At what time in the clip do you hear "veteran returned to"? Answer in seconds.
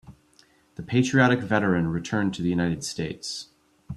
1.41-2.41